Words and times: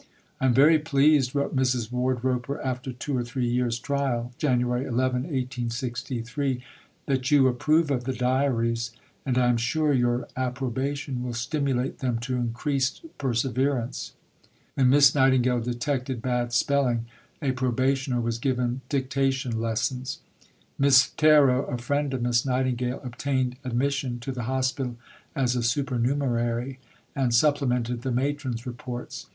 "I 0.39 0.47
am 0.47 0.53
very 0.55 0.79
pleased," 0.79 1.35
wrote 1.35 1.55
Mrs. 1.55 1.91
Wardroper, 1.91 2.59
after 2.65 2.91
two 2.91 3.15
or 3.15 3.23
three 3.23 3.47
years' 3.47 3.77
trial 3.77 4.33
(Jan. 4.39 4.59
11, 4.61 4.89
1863), 4.97 6.63
"that 7.05 7.29
you 7.29 7.47
approve 7.47 7.91
of 7.91 8.05
the 8.05 8.13
diaries, 8.13 8.93
and 9.27 9.37
I 9.37 9.45
am 9.47 9.57
sure 9.57 9.93
your 9.93 10.27
approbation 10.35 11.21
will 11.21 11.35
stimulate 11.35 11.99
them 11.99 12.17
to 12.21 12.35
increased 12.37 13.05
perseverance." 13.19 14.13
When 14.73 14.89
Miss 14.89 15.13
Nightingale 15.13 15.59
detected 15.61 16.19
bad 16.19 16.51
spelling, 16.51 17.05
a 17.39 17.51
probationer 17.51 18.19
was 18.19 18.39
given 18.39 18.81
dictation 18.89 19.61
lessons. 19.61 20.17
Miss 20.79 21.11
Terrot, 21.15 21.71
a 21.71 21.77
friend 21.77 22.11
of 22.15 22.23
Miss 22.23 22.43
Nightingale, 22.43 23.01
obtained 23.03 23.57
admission 23.63 24.19
to 24.21 24.31
the 24.31 24.45
Hospital 24.49 24.95
as 25.35 25.55
a 25.55 25.61
supernumerary, 25.61 26.79
and 27.15 27.35
supplemented 27.35 28.01
the 28.01 28.09
Matron's 28.11 28.65
reports. 28.65 29.27